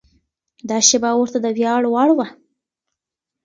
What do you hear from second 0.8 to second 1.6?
شېبه ورته د